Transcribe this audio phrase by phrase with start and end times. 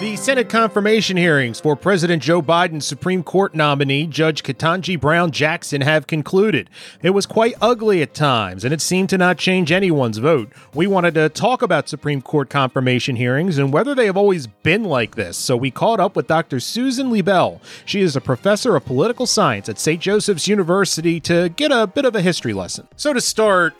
[0.00, 5.82] The Senate confirmation hearings for President Joe Biden's Supreme Court nominee, Judge Ketanji Brown Jackson,
[5.82, 6.70] have concluded.
[7.02, 10.54] It was quite ugly at times, and it seemed to not change anyone's vote.
[10.72, 14.84] We wanted to talk about Supreme Court confirmation hearings and whether they have always been
[14.84, 16.60] like this, so we caught up with Dr.
[16.60, 17.60] Susan Liebell.
[17.84, 20.00] She is a professor of political science at St.
[20.00, 22.88] Joseph's University to get a bit of a history lesson.
[22.96, 23.74] So, to start,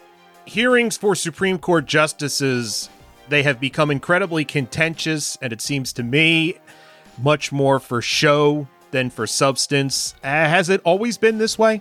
[0.45, 2.91] hearings for Supreme Court justices
[3.29, 6.57] they have become incredibly contentious, and it seems to me
[7.19, 10.15] much more for show than for substance.
[10.23, 11.81] Uh, has it always been this way?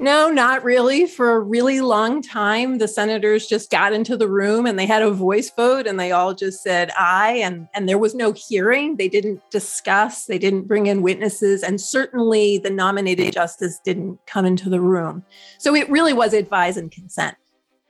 [0.00, 1.06] No, not really.
[1.06, 5.02] For a really long time, the senators just got into the room and they had
[5.02, 8.96] a voice vote and they all just said aye and and there was no hearing.
[8.96, 14.46] They didn't discuss, they didn't bring in witnesses and certainly the nominated justice didn't come
[14.46, 15.24] into the room.
[15.58, 17.36] So it really was advise and consent.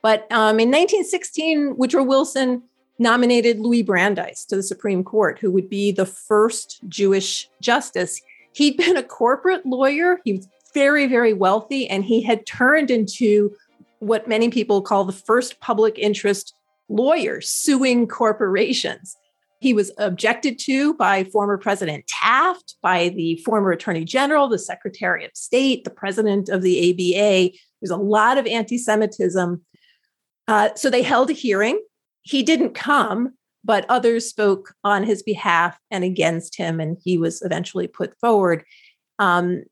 [0.08, 2.62] But um, in 1916, Woodrow Wilson
[2.98, 8.18] nominated Louis Brandeis to the Supreme Court, who would be the first Jewish justice.
[8.54, 13.54] He'd been a corporate lawyer, he was very, very wealthy, and he had turned into
[13.98, 16.54] what many people call the first public interest
[16.88, 19.14] lawyer suing corporations.
[19.60, 25.26] He was objected to by former President Taft, by the former Attorney General, the Secretary
[25.26, 27.58] of State, the president of the ABA.
[27.82, 29.62] There's a lot of anti Semitism.
[30.48, 31.78] Uh, so they held a hearing
[32.28, 37.40] he didn't come, but others spoke on his behalf and against him, and he was
[37.40, 38.64] eventually put forward.
[39.18, 39.64] Um,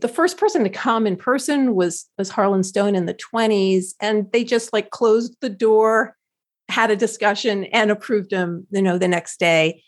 [0.00, 4.26] the first person to come in person was was Harlan Stone in the 20s, and
[4.32, 6.16] they just like closed the door,
[6.70, 8.66] had a discussion, and approved him.
[8.70, 9.82] You know, the next day.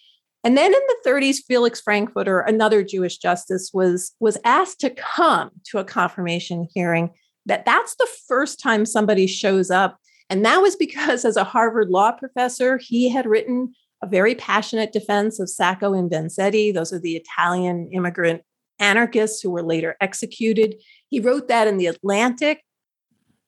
[0.45, 5.50] And then in the 30s, Felix Frankfurter, another Jewish justice, was was asked to come
[5.71, 7.11] to a confirmation hearing.
[7.47, 10.00] That that's the first time somebody shows up
[10.31, 14.93] and that was because, as a Harvard law professor, he had written a very passionate
[14.93, 16.73] defense of Sacco and Vanzetti.
[16.73, 18.43] Those are the Italian immigrant
[18.79, 20.77] anarchists who were later executed.
[21.09, 22.63] He wrote that in the Atlantic.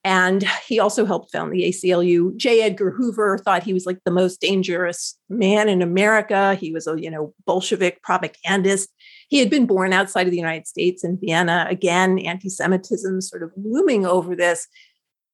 [0.04, 2.36] And he also helped found the ACLU.
[2.36, 2.62] J.
[2.62, 6.56] Edgar Hoover thought he was like the most dangerous man in America.
[6.56, 8.90] He was a, you know, Bolshevik propagandist.
[9.28, 11.66] He had been born outside of the United States in Vienna.
[11.70, 14.66] Again, anti-Semitism sort of looming over this.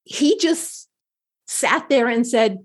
[0.05, 0.88] He just
[1.49, 2.59] sat there and said,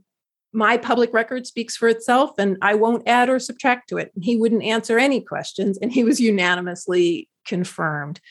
[0.53, 4.11] my public record speaks for itself and I won't add or subtract to it.
[4.13, 8.21] And he wouldn't answer any questions, and he was unanimously confirmed.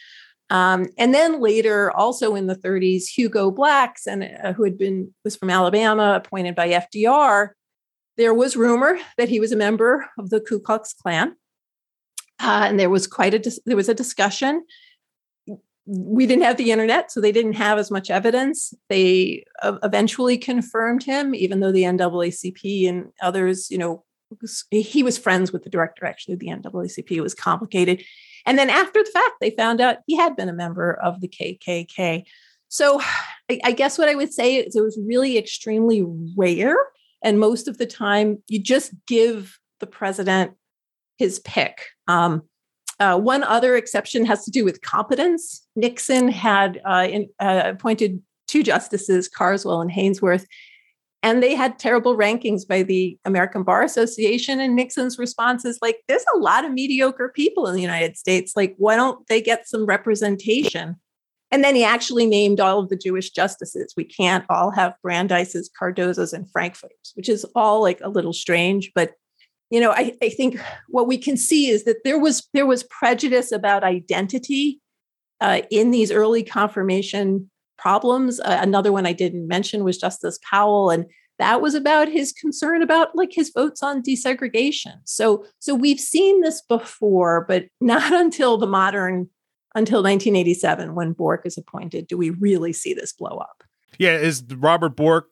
[0.48, 5.12] Um, and then later, also in the 30s, Hugo Blacks, and uh, who had been
[5.24, 7.50] was from Alabama, appointed by FDR.
[8.18, 11.36] There was rumor that he was a member of the Ku Klux Klan,
[12.38, 14.64] uh, and there was quite a dis- there was a discussion
[15.84, 18.72] we didn't have the internet, so they didn't have as much evidence.
[18.88, 24.04] They eventually confirmed him, even though the NAACP and others, you know,
[24.70, 27.10] he was friends with the director actually the NAACP.
[27.10, 28.02] It was complicated.
[28.46, 31.28] And then after the fact, they found out he had been a member of the
[31.28, 32.24] KKK.
[32.68, 33.00] So
[33.50, 36.04] I, I guess what I would say is it was really extremely
[36.36, 36.76] rare.
[37.22, 40.52] And most of the time, you just give the president
[41.18, 41.86] his pick.
[42.08, 42.42] Um,
[43.02, 45.66] uh, one other exception has to do with competence.
[45.74, 50.46] Nixon had uh, in, uh, appointed two justices, Carswell and Haynsworth,
[51.24, 54.60] and they had terrible rankings by the American Bar Association.
[54.60, 58.52] And Nixon's response is like, there's a lot of mediocre people in the United States.
[58.54, 60.96] Like, why don't they get some representation?
[61.50, 63.94] And then he actually named all of the Jewish justices.
[63.96, 68.92] We can't all have Brandeises, Cardozos, and Frankfurters, which is all like a little strange,
[68.94, 69.14] but
[69.72, 72.84] you know I, I think what we can see is that there was there was
[72.84, 74.80] prejudice about identity
[75.40, 78.38] uh, in these early confirmation problems.
[78.38, 81.06] Uh, another one i didn't mention was justice powell and
[81.38, 85.00] that was about his concern about like his votes on desegregation.
[85.04, 89.28] So so we've seen this before but not until the modern
[89.74, 93.64] until 1987 when bork is appointed do we really see this blow up.
[93.98, 95.30] Yeah is robert bork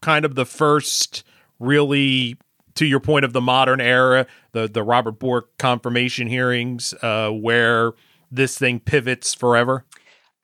[0.00, 1.24] kind of the first
[1.58, 2.36] really
[2.76, 7.92] to your point of the modern era, the the Robert Bork confirmation hearings, uh, where
[8.30, 9.84] this thing pivots forever?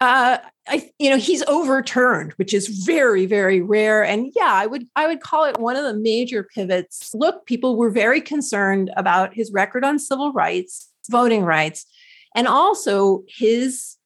[0.01, 0.39] Uh,
[0.69, 4.05] I, you know, he's overturned, which is very, very rare.
[4.05, 7.15] And yeah, I would, I would call it one of the major pivots.
[7.15, 11.87] Look, people were very concerned about his record on civil rights, voting rights,
[12.35, 13.97] and also his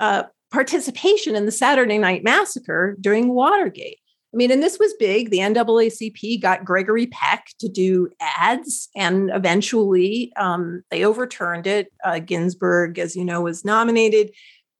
[0.00, 3.98] uh, participation in the Saturday Night Massacre during Watergate.
[4.32, 5.30] I mean, and this was big.
[5.30, 11.92] The NAACP got Gregory Peck to do ads, and eventually um, they overturned it.
[12.02, 14.30] Uh, Ginsburg, as you know, was nominated.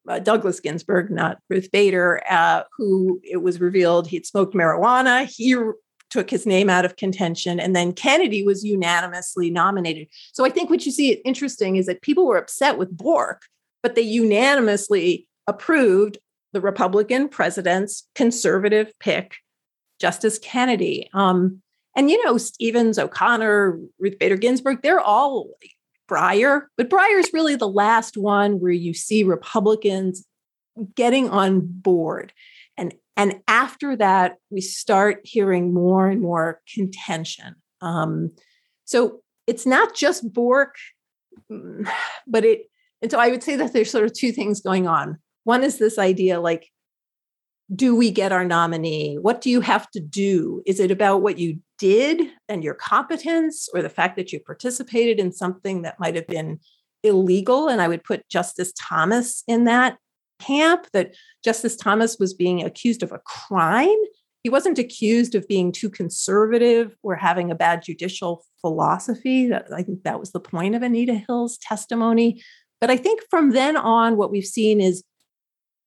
[0.08, 5.30] Uh, Douglas Ginsburg, not Ruth Bader, uh, who it was revealed he'd smoked marijuana.
[5.30, 5.54] He
[6.10, 10.08] took his name out of contention, and then Kennedy was unanimously nominated.
[10.32, 13.42] So I think what you see interesting is that people were upset with Bork,
[13.82, 16.18] but they unanimously approved
[16.52, 19.36] the Republican president's conservative pick,
[20.02, 21.08] Justice Kennedy.
[21.14, 21.62] Um,
[21.96, 25.48] and you know, Stevens, O'Connor, Ruth Bader Ginsburg, they're all
[26.10, 30.26] Breyer, but Breyer is really the last one where you see Republicans
[30.96, 32.32] getting on board.
[32.76, 37.54] And, and after that, we start hearing more and more contention.
[37.80, 38.32] Um,
[38.84, 40.74] so it's not just Bork,
[41.50, 41.88] mm,
[42.26, 42.62] but it,
[43.00, 45.18] and so I would say that there's sort of two things going on.
[45.44, 46.68] One is this idea like,
[47.74, 49.16] do we get our nominee?
[49.16, 50.62] What do you have to do?
[50.66, 55.18] Is it about what you did and your competence, or the fact that you participated
[55.18, 56.60] in something that might have been
[57.02, 57.68] illegal?
[57.68, 59.98] And I would put Justice Thomas in that
[60.40, 61.14] camp that
[61.44, 63.96] Justice Thomas was being accused of a crime.
[64.42, 69.52] He wasn't accused of being too conservative or having a bad judicial philosophy.
[69.54, 72.42] I think that was the point of Anita Hill's testimony.
[72.80, 75.04] But I think from then on, what we've seen is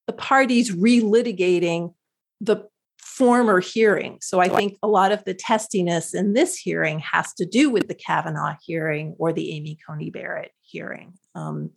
[0.08, 1.94] the parties relitigating
[2.42, 2.68] the
[2.98, 4.18] former hearing.
[4.22, 7.88] So I think a lot of the testiness in this hearing has to do with
[7.88, 11.14] the Kavanaugh hearing or the Amy Coney Barrett hearing.
[11.34, 11.72] Um,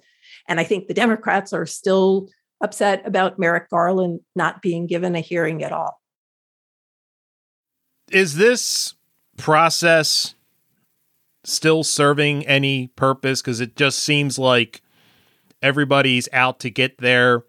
[0.48, 2.28] and I think the Democrats are still
[2.60, 6.00] upset about Merrick Garland not being given a hearing at all.
[8.10, 8.94] Is this
[9.36, 10.34] process
[11.44, 13.42] still serving any purpose?
[13.42, 14.82] Because it just seems like
[15.62, 17.44] everybody's out to get their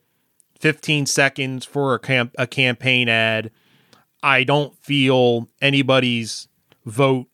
[0.59, 3.51] 15 seconds for a, camp- a campaign ad.
[4.21, 6.47] I don't feel anybody's
[6.85, 7.27] vote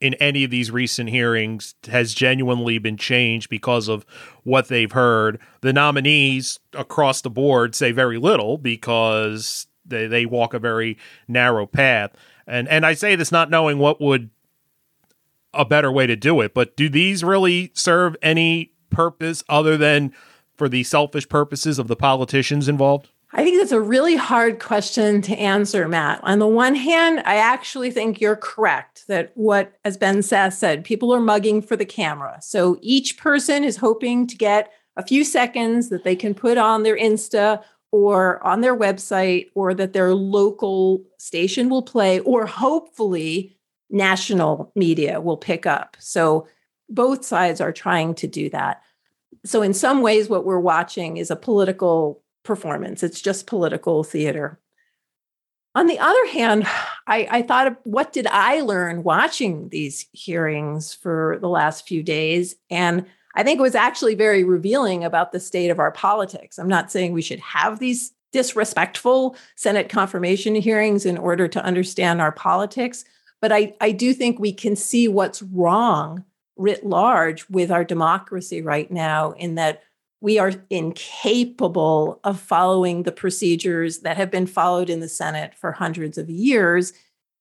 [0.00, 4.04] in any of these recent hearings has genuinely been changed because of
[4.44, 5.38] what they've heard.
[5.62, 11.66] The nominees across the board say very little because they, they walk a very narrow
[11.66, 12.12] path.
[12.46, 14.30] And and I say this not knowing what would
[15.54, 20.12] a better way to do it, but do these really serve any purpose other than
[20.56, 23.08] for the selfish purposes of the politicians involved?
[23.32, 26.20] I think that's a really hard question to answer, Matt.
[26.22, 30.84] On the one hand, I actually think you're correct that what, as Ben Sasse said,
[30.84, 32.38] people are mugging for the camera.
[32.40, 36.82] So each person is hoping to get a few seconds that they can put on
[36.82, 43.56] their Insta or on their website or that their local station will play, or hopefully
[43.90, 45.96] national media will pick up.
[45.98, 46.46] So
[46.88, 48.82] both sides are trying to do that
[49.46, 53.02] so in some ways what we're watching is a political performance.
[53.02, 54.58] It's just political theater.
[55.74, 56.66] On the other hand
[57.06, 62.02] I, I thought of what did i learn watching these hearings for the last few
[62.02, 62.56] days?
[62.70, 66.58] And i think it was actually very revealing about the state of our politics.
[66.58, 72.20] I'm not saying we should have these disrespectful senate confirmation hearings in order to understand
[72.20, 73.04] our politics
[73.40, 76.24] but i, I do think we can see what's wrong
[76.56, 79.82] writ large with our democracy right now, in that
[80.20, 85.72] we are incapable of following the procedures that have been followed in the Senate for
[85.72, 86.92] hundreds of years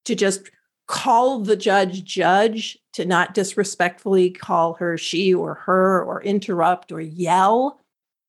[0.03, 0.51] to just
[0.87, 7.01] call the judge judge, to not disrespectfully call her she or her or interrupt or
[7.01, 7.79] yell.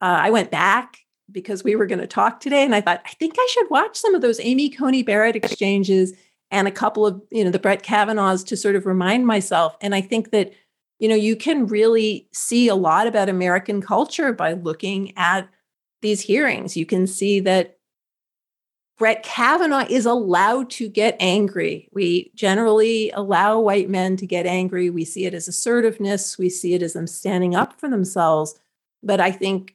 [0.00, 0.99] Uh, I went back
[1.30, 3.96] because we were going to talk today and I thought, I think I should watch
[3.96, 6.14] some of those Amy Coney Barrett exchanges
[6.50, 9.76] and a couple of, you know, the Brett Kavanaughs to sort of remind myself.
[9.80, 10.52] And I think that
[10.98, 15.48] you know, you can really see a lot about American culture by looking at
[16.02, 16.76] these hearings.
[16.76, 17.76] You can see that
[18.98, 21.88] Brett Kavanaugh is allowed to get angry.
[21.92, 24.88] We generally allow white men to get angry.
[24.88, 28.54] We see it as assertiveness, we see it as them standing up for themselves.
[29.02, 29.74] But I think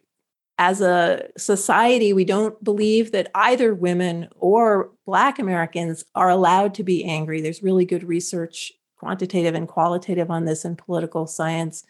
[0.58, 6.84] as a society, we don't believe that either women or Black Americans are allowed to
[6.84, 7.42] be angry.
[7.42, 11.84] There's really good research quantitative and qualitative on this in political science,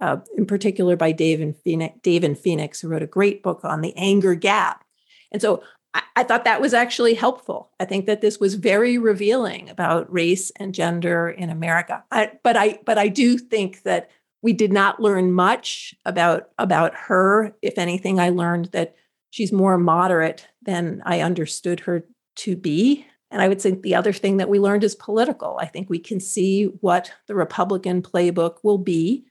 [0.00, 3.96] uh, in particular by Davin Phoenix, Davin Phoenix, who wrote a great book on the
[3.96, 4.84] anger gap.
[5.30, 5.62] And so
[5.94, 7.70] I, I thought that was actually helpful.
[7.78, 12.02] I think that this was very revealing about race and gender in America.
[12.10, 14.10] I, but I but I do think that
[14.42, 17.54] we did not learn much about about her.
[17.62, 18.96] If anything, I learned that
[19.30, 22.04] she's more moderate than I understood her
[22.36, 23.06] to be.
[23.30, 25.58] And I would say the other thing that we learned is political.
[25.60, 29.26] I think we can see what the Republican playbook will be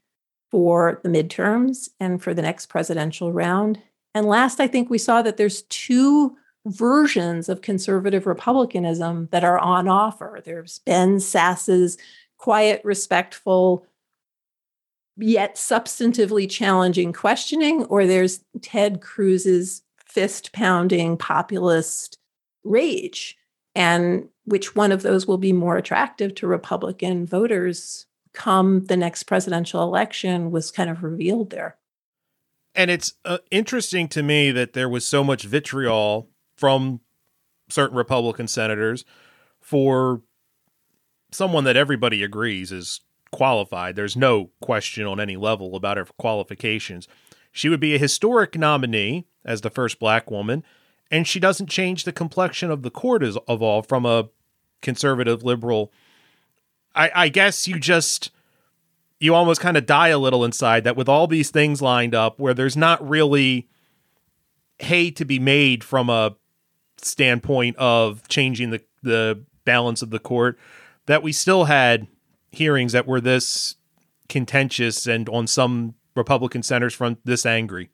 [0.51, 3.81] for the midterms and for the next presidential round.
[4.13, 9.59] And last, I think we saw that there's two versions of conservative republicanism that are
[9.59, 10.41] on offer.
[10.43, 11.97] There's Ben Sasse's
[12.37, 13.85] quiet, respectful,
[15.17, 22.17] yet substantively challenging questioning, or there's Ted Cruz's fist pounding populist
[22.63, 23.37] rage.
[23.75, 29.23] And which one of those will be more attractive to Republican voters come the next
[29.23, 31.77] presidential election was kind of revealed there.
[32.75, 36.99] And it's uh, interesting to me that there was so much vitriol from
[37.69, 39.05] certain Republican senators
[39.59, 40.21] for
[41.31, 43.01] someone that everybody agrees is
[43.31, 43.95] qualified.
[43.95, 47.07] There's no question on any level about her qualifications.
[47.51, 50.63] She would be a historic nominee as the first black woman,
[51.11, 54.29] and she doesn't change the complexion of the court as of all from a
[54.81, 55.91] conservative liberal.
[56.93, 58.31] I, I guess you just
[59.19, 62.39] you almost kind of die a little inside that with all these things lined up
[62.39, 63.69] where there's not really
[64.79, 66.35] hay to be made from a
[66.97, 70.57] standpoint of changing the the balance of the court
[71.05, 72.07] that we still had
[72.51, 73.75] hearings that were this
[74.29, 77.89] contentious and on some Republican senators front this angry.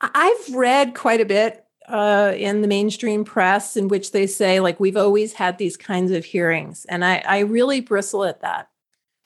[0.00, 4.80] I've read quite a bit uh, in the mainstream press in which they say like
[4.80, 8.70] we've always had these kinds of hearings, and I, I really bristle at that.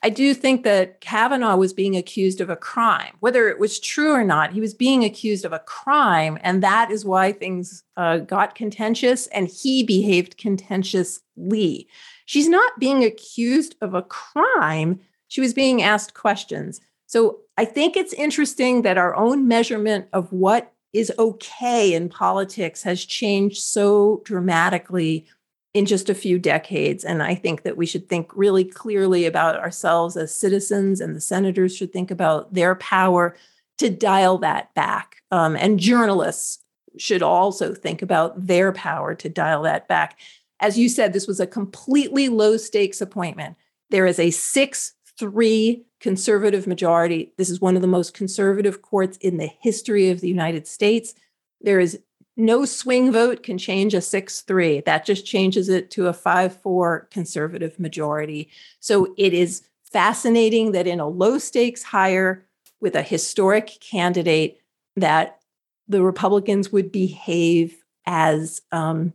[0.05, 3.15] I do think that Kavanaugh was being accused of a crime.
[3.21, 6.37] Whether it was true or not, he was being accused of a crime.
[6.43, 11.87] And that is why things uh, got contentious and he behaved contentiously.
[12.27, 16.81] She's not being accused of a crime, she was being asked questions.
[17.07, 22.83] So I think it's interesting that our own measurement of what is okay in politics
[22.83, 25.25] has changed so dramatically
[25.73, 27.03] in just a few decades.
[27.03, 31.21] And I think that we should think really clearly about ourselves as citizens, and the
[31.21, 33.35] senators should think about their power
[33.77, 35.17] to dial that back.
[35.31, 36.63] Um, and journalists
[36.97, 40.17] should also think about their power to dial that back.
[40.61, 43.57] As you said, this was a completely low stakes appointment.
[43.89, 47.33] There is a 6 3 conservative majority.
[47.37, 51.13] This is one of the most conservative courts in the history of the United States.
[51.61, 51.99] There is
[52.37, 54.81] no swing vote can change a 6 3.
[54.81, 58.49] That just changes it to a 5 4 conservative majority.
[58.79, 62.45] So it is fascinating that in a low stakes hire
[62.81, 64.59] with a historic candidate,
[64.97, 65.39] that
[65.87, 69.13] the Republicans would behave as um,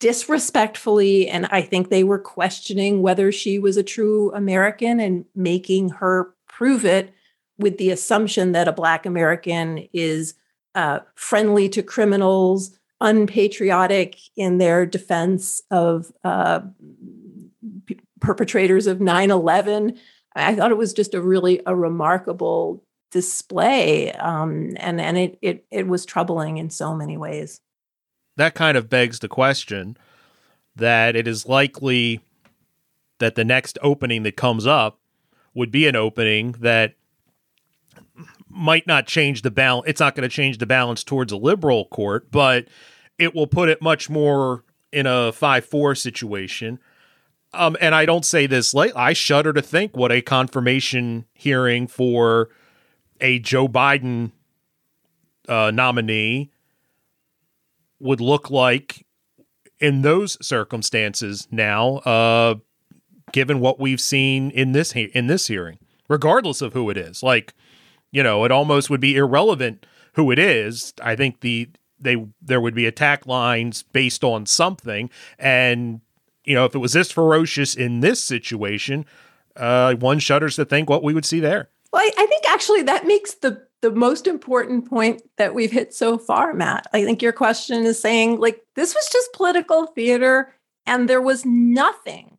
[0.00, 1.28] disrespectfully.
[1.28, 6.34] And I think they were questioning whether she was a true American and making her
[6.48, 7.12] prove it
[7.58, 10.34] with the assumption that a Black American is
[10.74, 16.60] uh, friendly to criminals, unpatriotic in their defense of uh,
[17.86, 19.98] p- perpetrators of 9 11.
[20.36, 25.64] I thought it was just a really a remarkable display, um, and and it, it
[25.70, 27.60] it was troubling in so many ways.
[28.38, 29.96] That kind of begs the question
[30.76, 32.20] that it is likely
[33.18, 35.00] that the next opening that comes up
[35.54, 36.94] would be an opening that
[38.48, 39.88] might not change the balance.
[39.88, 42.68] It's not going to change the balance towards a liberal court, but
[43.18, 46.78] it will put it much more in a 5 4 situation.
[47.52, 48.92] Um, and I don't say this late.
[48.94, 52.50] I shudder to think what a confirmation hearing for
[53.20, 54.30] a Joe Biden
[55.48, 56.52] uh, nominee
[58.00, 59.06] would look like
[59.80, 62.54] in those circumstances now, uh,
[63.32, 65.78] given what we've seen in this he- in this hearing,
[66.08, 67.22] regardless of who it is.
[67.22, 67.54] Like,
[68.10, 70.94] you know, it almost would be irrelevant who it is.
[71.02, 71.68] I think the
[72.00, 76.00] they there would be attack lines based on something, and
[76.44, 79.04] you know, if it was this ferocious in this situation,
[79.56, 81.68] uh, one shudders to think what we would see there.
[81.92, 85.94] Well, I, I think actually that makes the the most important point that we've hit
[85.94, 86.86] so far, Matt.
[86.92, 90.52] I think your question is saying like this was just political theater,
[90.86, 92.38] and there was nothing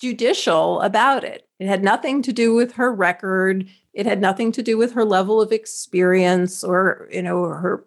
[0.00, 1.48] judicial about it.
[1.58, 3.68] It had nothing to do with her record.
[3.92, 7.84] It had nothing to do with her level of experience or, you know, her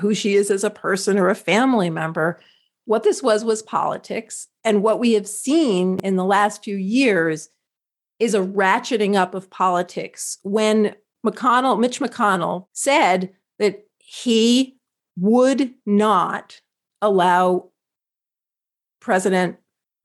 [0.00, 2.40] who she is as a person or a family member.
[2.84, 4.48] What this was was politics.
[4.64, 7.48] And what we have seen in the last few years
[8.18, 10.94] is a ratcheting up of politics when
[11.26, 14.76] McConnell, Mitch McConnell said that he
[15.16, 16.60] would not
[17.02, 17.70] allow
[19.00, 19.56] President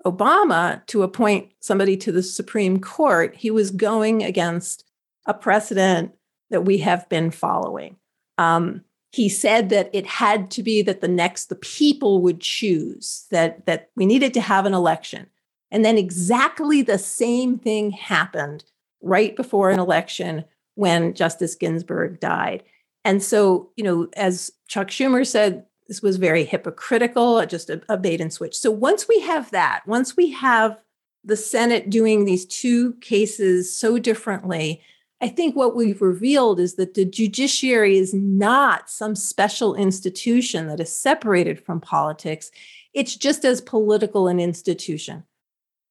[0.05, 3.36] Obama to appoint somebody to the Supreme Court.
[3.36, 4.86] He was going against
[5.25, 6.13] a precedent
[6.50, 7.96] that we have been following.
[8.38, 13.27] Um, he said that it had to be that the next the people would choose
[13.32, 15.27] that that we needed to have an election
[15.72, 18.63] and then exactly the same thing happened
[19.01, 20.43] right before an election
[20.75, 22.63] when justice ginsburg died
[23.06, 27.82] And so, you know, as Chuck Schumer said, this was very hypocritical, uh, just a,
[27.89, 28.58] a bait and switch.
[28.58, 30.77] So once we have that, once we have
[31.24, 34.82] the Senate doing these two cases so differently,
[35.22, 40.80] I think what we've revealed is that the judiciary is not some special institution that
[40.80, 42.51] is separated from politics.
[42.94, 45.24] It's just as political an institution.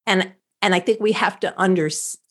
[0.06, 1.88] And, and I think we have to under,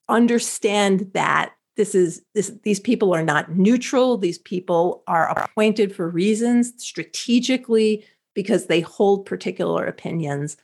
[0.10, 4.16] understand that this is this these people are not neutral.
[4.16, 10.58] These people are appointed for reasons strategically because they hold particular opinions.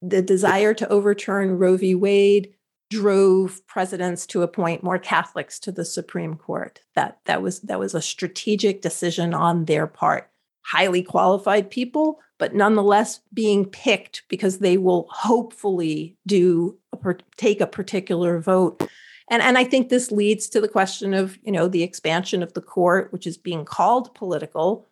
[0.00, 1.96] The desire to overturn roe v.
[1.96, 2.54] Wade
[2.88, 6.82] drove presidents to appoint more catholics to the supreme court.
[6.94, 10.30] That that was that was a strategic decision on their part.
[10.62, 17.66] Highly qualified people but nonetheless being picked because they will hopefully do a, take a
[17.66, 18.88] particular vote
[19.30, 22.52] and, and I think this leads to the question of, you know, the expansion of
[22.52, 24.88] the court, which is being called political.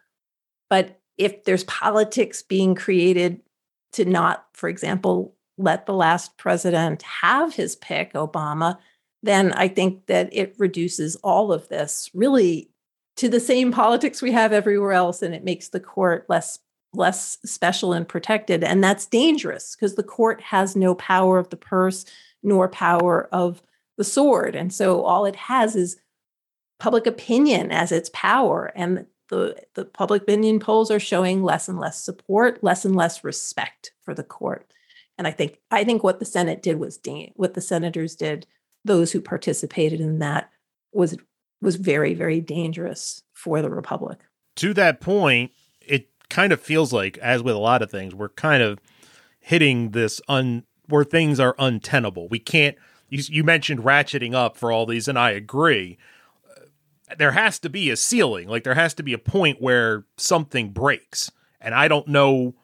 [0.71, 3.41] But if there's politics being created
[3.93, 8.79] to not, for example, let the last president have his pick, Obama,
[9.25, 12.71] then I think that it reduces all of this really
[13.17, 16.61] to the same politics we have everywhere else, and it makes the court less
[16.95, 18.65] less special and protected.
[18.65, 22.07] And that's dangerous because the court has no power of the purse
[22.43, 23.63] nor power of
[23.99, 24.57] the sword.
[24.57, 26.01] And so all it has is
[26.79, 28.73] public opinion as its power.
[28.75, 33.23] And the, the public opinion polls are showing less and less support, less and less
[33.23, 34.73] respect for the court.
[35.19, 36.99] And I think I think what the Senate did was
[37.35, 38.47] what the senators did,
[38.85, 40.49] those who participated in that
[40.93, 41.19] was
[41.61, 44.21] was very very dangerous for the republic.
[44.57, 45.51] To that point,
[45.81, 48.79] it kind of feels like as with a lot of things, we're kind of
[49.41, 52.29] hitting this un where things are untenable.
[52.29, 52.77] We can't
[53.09, 55.99] you, you mentioned ratcheting up for all these, and I agree.
[57.17, 58.49] There has to be a ceiling.
[58.49, 62.55] Like there has to be a point where something breaks, and I don't know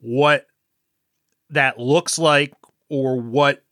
[0.00, 0.46] what
[1.50, 2.54] that looks like
[2.88, 3.62] or what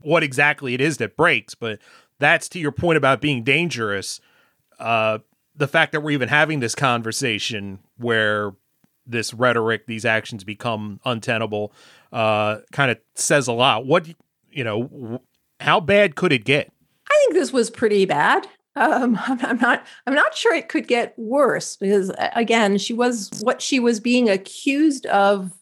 [0.00, 1.54] what exactly it is that breaks.
[1.54, 1.80] But
[2.18, 4.20] that's to your point about being dangerous.
[4.78, 5.18] Uh,
[5.54, 8.54] the fact that we're even having this conversation where
[9.06, 11.72] this rhetoric, these actions become untenable,
[12.12, 13.86] uh, kind of says a lot.
[13.86, 14.08] What
[14.56, 15.20] you know,
[15.60, 16.72] how bad could it get?
[17.08, 18.48] I think this was pretty bad.
[18.74, 19.86] Um, I'm not.
[20.06, 24.28] I'm not sure it could get worse because, again, she was what she was being
[24.28, 25.52] accused of.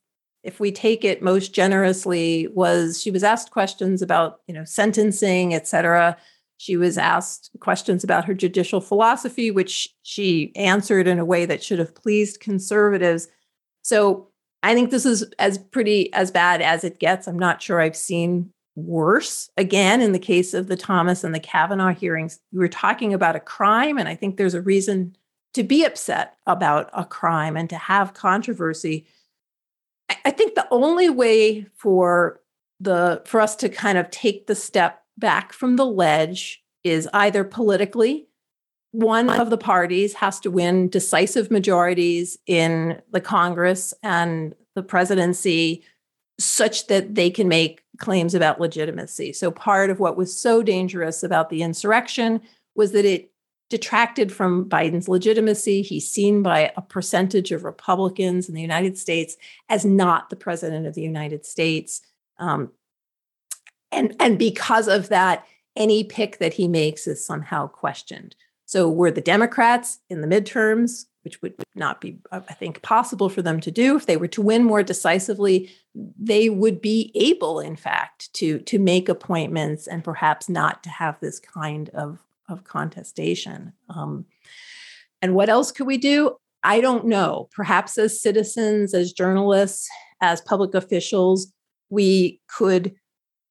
[0.42, 5.54] If we take it most generously, was she was asked questions about you know sentencing,
[5.54, 6.16] et cetera.
[6.59, 11.62] She was asked questions about her judicial philosophy, which she answered in a way that
[11.62, 13.26] should have pleased conservatives.
[13.83, 14.28] So
[14.62, 17.26] I think this is as pretty as bad as it gets.
[17.26, 19.50] I'm not sure I've seen worse.
[19.56, 23.37] Again, in the case of the Thomas and the Kavanaugh hearings, we were talking about
[23.37, 25.16] a crime, and I think there's a reason
[25.54, 29.06] to be upset about a crime and to have controversy.
[30.24, 32.40] I think the only way for
[32.80, 37.44] the for us to kind of take the step back from the ledge is either
[37.44, 38.26] politically
[38.94, 45.82] one of the parties has to win decisive majorities in the Congress and the presidency
[46.38, 49.33] such that they can make claims about legitimacy.
[49.33, 52.40] So, part of what was so dangerous about the insurrection
[52.75, 53.31] was that it
[53.70, 55.83] detracted from Biden's legitimacy.
[55.83, 59.37] He's seen by a percentage of Republicans in the United States
[59.68, 62.03] as not the president of the United States.
[62.38, 62.73] Um,
[63.90, 68.35] and, and because of that, any pick that he makes is somehow questioned.
[68.66, 73.42] So, were the Democrats in the midterms which would not be, I think, possible for
[73.42, 73.96] them to do.
[73.96, 78.78] If they were to win more decisively, they would be able, in fact, to to
[78.78, 83.72] make appointments and perhaps not to have this kind of of contestation.
[83.88, 84.26] Um,
[85.22, 86.37] and what else could we do?
[86.62, 87.48] I don't know.
[87.54, 89.88] Perhaps as citizens, as journalists,
[90.20, 91.52] as public officials,
[91.90, 92.94] we could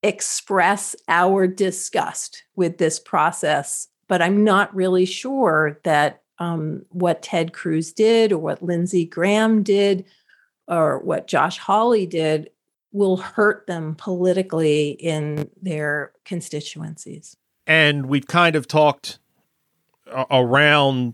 [0.01, 3.87] express our disgust with this process.
[4.07, 9.63] But I'm not really sure that um, what Ted Cruz did or what Lindsey Graham
[9.63, 10.05] did
[10.67, 12.49] or what Josh Hawley did
[12.91, 17.37] will hurt them politically in their constituencies.
[17.65, 19.19] And we've kind of talked
[20.29, 21.13] around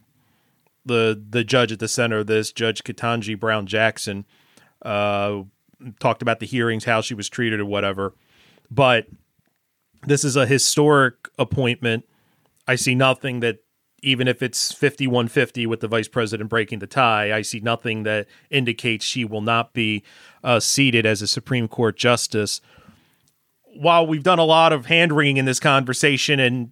[0.86, 4.26] the the judge at the center of this, Judge Ketanji Brown Jackson,
[4.82, 5.44] uh,
[6.00, 8.16] talked about the hearings, how she was treated, or whatever.
[8.72, 9.08] But
[10.08, 12.06] this is a historic appointment.
[12.68, 13.60] I see nothing that
[14.02, 18.28] even if it's 5150 with the vice president breaking the tie, I see nothing that
[18.50, 20.04] indicates she will not be
[20.44, 22.62] uh, seated as a Supreme Court justice.
[23.64, 26.72] While we've done a lot of hand wringing in this conversation, and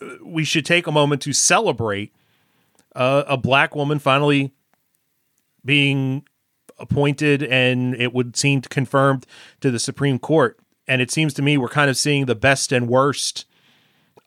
[0.00, 2.12] uh, we should take a moment to celebrate
[2.94, 4.52] uh, a black woman finally
[5.64, 6.24] being
[6.78, 9.26] appointed and it would seem confirmed
[9.60, 10.58] to the Supreme Court.
[10.86, 13.44] And it seems to me we're kind of seeing the best and worst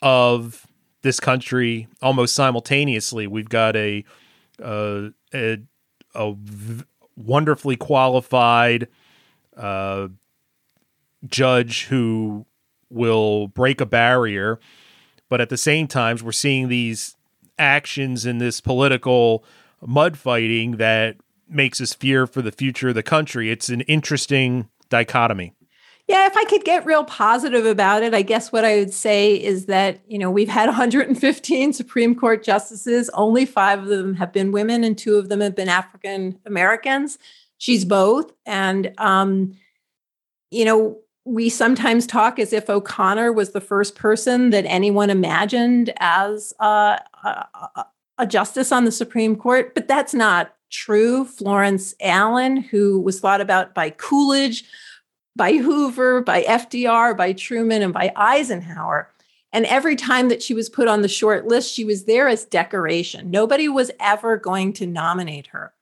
[0.02, 0.68] of
[1.02, 3.28] this country almost simultaneously.
[3.28, 4.04] We've got a
[4.62, 5.58] uh, a,
[7.16, 8.88] wonderfully qualified
[9.56, 10.08] uh,
[11.26, 12.46] judge who
[12.90, 14.60] will break a barrier,
[15.30, 17.16] but at the same time, we're seeing these
[17.58, 19.44] actions in this political
[19.86, 23.52] mud fighting that makes us fear for the future of the country.
[23.52, 25.54] It's an interesting dichotomy.
[26.08, 29.36] Yeah, if I could get real positive about it, I guess what I would say
[29.36, 33.10] is that, you know, we've had 115 Supreme Court justices.
[33.14, 37.18] Only five of them have been women, and two of them have been African Americans.
[37.58, 38.32] She's both.
[38.46, 39.56] And, um,
[40.50, 45.94] you know, we sometimes talk as if O'Connor was the first person that anyone imagined
[45.98, 47.86] as uh, a,
[48.18, 51.26] a justice on the Supreme Court, but that's not true.
[51.26, 54.64] Florence Allen, who was thought about by Coolidge,
[55.36, 59.10] by Hoover, by FDR, by Truman, and by Eisenhower.
[59.54, 62.46] And every time that she was put on the short list, she was there as
[62.46, 63.32] decoration.
[63.32, 65.74] Nobody was ever going to nominate her.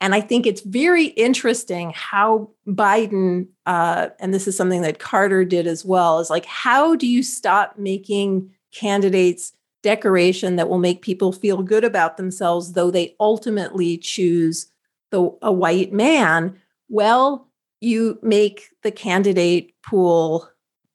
[0.00, 5.44] And I think it's very interesting how Biden, uh, and this is something that Carter
[5.44, 9.52] did as well, is like, how do you stop making candidates
[9.82, 14.66] decoration that will make people feel good about themselves, though they ultimately choose
[15.10, 16.58] the, a white man?
[16.88, 17.48] Well,
[17.84, 20.48] you make the candidate pool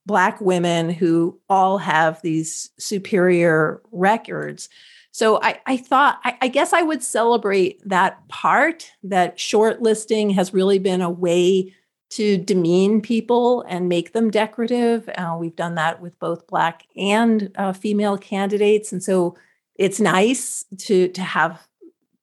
[0.06, 4.68] black women who all have these superior records.
[5.12, 10.54] So I, I thought, I, I, guess I would celebrate that part that shortlisting has
[10.54, 11.76] really been a way
[12.12, 15.08] to demean people and make them decorative.
[15.10, 18.92] Uh, we've done that with both black and uh, female candidates.
[18.92, 19.38] And so
[19.76, 21.68] it's nice to, to have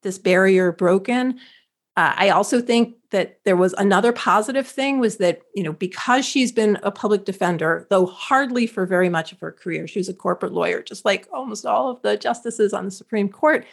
[0.03, 1.39] this barrier broken.
[1.95, 6.25] Uh, I also think that there was another positive thing was that you know because
[6.25, 10.09] she's been a public defender though hardly for very much of her career she was
[10.09, 13.65] a corporate lawyer just like almost all of the justices on the supreme court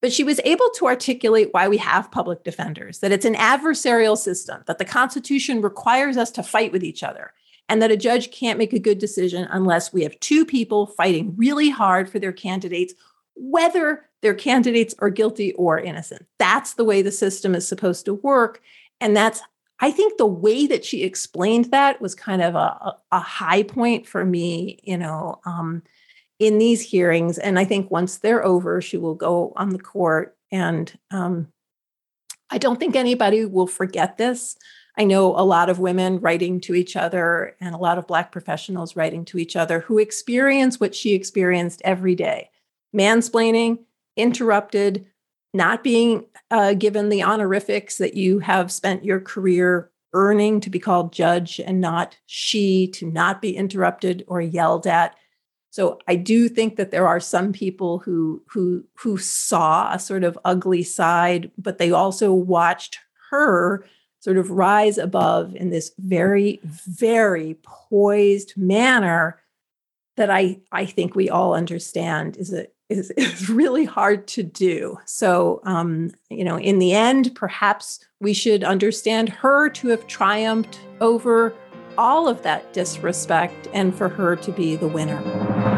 [0.00, 4.16] but she was able to articulate why we have public defenders that it's an adversarial
[4.16, 7.32] system that the constitution requires us to fight with each other
[7.68, 11.34] and that a judge can't make a good decision unless we have two people fighting
[11.36, 12.94] really hard for their candidates
[13.38, 16.26] whether their candidates are guilty or innocent.
[16.38, 18.60] That's the way the system is supposed to work.
[19.00, 19.40] And that's,
[19.80, 24.08] I think the way that she explained that was kind of a, a high point
[24.08, 25.82] for me, you know, um,
[26.40, 27.38] in these hearings.
[27.38, 30.36] And I think once they're over, she will go on the court.
[30.50, 31.48] And um,
[32.50, 34.56] I don't think anybody will forget this.
[34.96, 38.32] I know a lot of women writing to each other and a lot of Black
[38.32, 42.50] professionals writing to each other who experience what she experienced every day
[42.94, 43.78] mansplaining,
[44.16, 45.06] interrupted,
[45.54, 50.78] not being uh, given the honorifics that you have spent your career earning to be
[50.78, 55.14] called judge and not she, to not be interrupted or yelled at.
[55.70, 60.24] So I do think that there are some people who who who saw a sort
[60.24, 62.98] of ugly side, but they also watched
[63.30, 63.84] her
[64.20, 69.40] sort of rise above in this very very poised manner
[70.16, 74.98] that I I think we all understand is a is, is really hard to do.
[75.04, 80.80] So, um, you know, in the end, perhaps we should understand her to have triumphed
[81.00, 81.54] over
[81.96, 85.77] all of that disrespect and for her to be the winner.